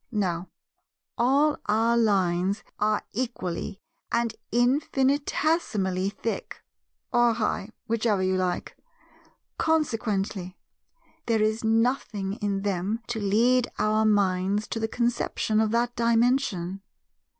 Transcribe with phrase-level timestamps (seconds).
[0.11, 0.49] Now,
[1.15, 3.79] all our lines are equally
[4.11, 6.63] and infinitesimally thick
[7.13, 8.75] (or high, whichever you like);
[9.59, 10.57] consequently,
[11.27, 16.81] there is nothing in them to lead our minds to the conception of that Dimension.